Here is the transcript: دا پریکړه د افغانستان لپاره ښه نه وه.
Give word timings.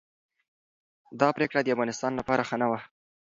دا 1.19 1.27
پریکړه 1.35 1.61
د 1.63 1.67
افغانستان 1.75 2.11
لپاره 2.19 2.47
ښه 2.49 2.55
نه 2.61 2.67
وه. 2.71 2.79